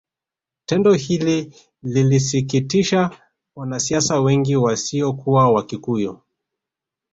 Tendo 0.65 0.93
hili 0.93 1.53
lilisikitisha 1.83 3.11
wanasiasa 3.55 4.21
wengi 4.21 4.55
wasiokuwa 4.55 5.51
Wakikuyu 5.51 6.21